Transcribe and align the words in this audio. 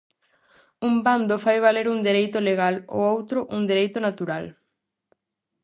Un 0.87 0.93
bando 1.07 1.35
fai 1.43 1.57
valer 1.65 1.85
un 1.93 1.99
dereito 2.09 2.37
legal, 2.49 2.75
o 2.97 2.99
outro 3.13 3.39
un 3.57 3.61
dereito 3.71 3.97
natural. 4.07 4.45